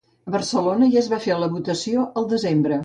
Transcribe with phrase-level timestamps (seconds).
[0.29, 2.79] A Barcelona ja es va fer la votació al desembre.